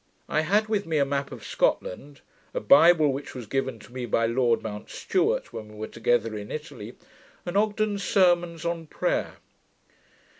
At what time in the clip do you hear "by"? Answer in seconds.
4.07-4.25